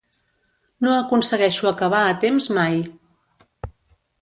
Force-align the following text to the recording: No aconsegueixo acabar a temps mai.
No 0.85 0.93
aconsegueixo 1.01 1.69
acabar 1.73 2.01
a 2.07 2.15
temps 2.25 2.51
mai. 2.59 2.81